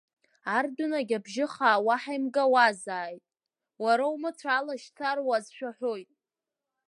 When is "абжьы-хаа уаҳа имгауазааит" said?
1.17-3.23